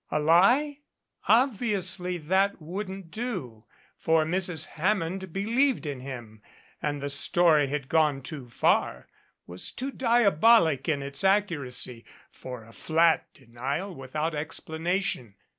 A 0.09 0.19
lie? 0.19 0.79
Obviously 1.27 2.17
that 2.17 2.59
wouldn't 2.59 3.11
do, 3.11 3.65
for 3.95 4.25
Mrs. 4.25 4.65
Hammond 4.69 5.31
be 5.31 5.45
lieved 5.45 5.85
in 5.85 5.99
him. 5.99 6.41
And 6.81 7.03
the 7.03 7.07
story 7.09 7.67
had 7.67 7.87
gone 7.87 8.23
too 8.23 8.49
far, 8.49 9.07
was 9.45 9.69
too 9.69 9.91
diabolic 9.91 10.89
in 10.89 11.03
its 11.03 11.23
accuracy, 11.23 12.03
for 12.31 12.63
a 12.63 12.73
flat 12.73 13.31
denial 13.35 13.93
without 13.93 14.33
expla 14.33 14.81
nation. 14.81 15.35